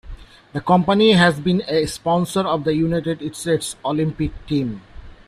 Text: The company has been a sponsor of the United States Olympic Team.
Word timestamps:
The 0.53 0.61
company 0.61 1.11
has 1.11 1.39
been 1.39 1.61
a 1.67 1.85
sponsor 1.85 2.39
of 2.39 2.63
the 2.63 2.73
United 2.73 3.35
States 3.35 3.75
Olympic 3.85 4.31
Team. 4.47 4.81